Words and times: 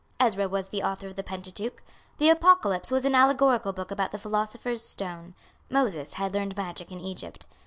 Ezra 0.19 0.49
was 0.49 0.69
the 0.69 0.81
author 0.81 1.07
of 1.09 1.15
the 1.15 1.21
Pentateuch. 1.21 1.83
The 2.17 2.29
Apocalypse 2.31 2.89
was 2.89 3.05
an 3.05 3.13
allegorical 3.13 3.71
book 3.71 3.91
about 3.91 4.11
the 4.11 4.17
philosopher's 4.17 4.83
stone. 4.83 5.35
Moses 5.69 6.13
had 6.15 6.33
learned 6.33 6.57
magic 6.57 6.91
in 6.91 6.99
Egypt. 6.99 7.45